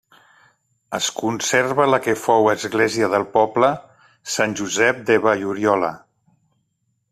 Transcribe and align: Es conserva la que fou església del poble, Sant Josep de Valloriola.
Es 0.99 1.09
conserva 1.17 1.85
la 1.89 1.99
que 2.05 2.15
fou 2.21 2.49
església 2.55 3.11
del 3.15 3.27
poble, 3.37 3.71
Sant 4.37 4.59
Josep 4.63 5.07
de 5.11 5.21
Valloriola. 5.29 5.95